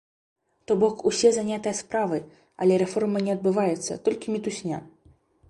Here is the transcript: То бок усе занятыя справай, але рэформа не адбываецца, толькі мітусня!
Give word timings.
То 0.69 0.77
бок 0.83 0.95
усе 1.11 1.29
занятыя 1.37 1.73
справай, 1.81 2.23
але 2.65 2.81
рэформа 2.85 3.23
не 3.27 3.31
адбываецца, 3.37 4.01
толькі 4.09 4.35
мітусня! 4.39 4.77